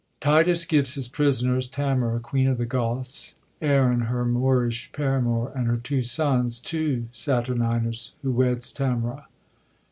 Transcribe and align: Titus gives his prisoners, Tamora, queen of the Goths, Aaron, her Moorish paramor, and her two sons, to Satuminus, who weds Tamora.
Titus 0.19 0.65
gives 0.65 0.95
his 0.95 1.07
prisoners, 1.07 1.69
Tamora, 1.69 2.19
queen 2.19 2.47
of 2.47 2.57
the 2.57 2.65
Goths, 2.65 3.35
Aaron, 3.61 3.99
her 4.09 4.25
Moorish 4.25 4.91
paramor, 4.93 5.55
and 5.55 5.67
her 5.67 5.77
two 5.77 6.01
sons, 6.01 6.59
to 6.61 7.05
Satuminus, 7.11 8.13
who 8.23 8.31
weds 8.31 8.73
Tamora. 8.73 9.25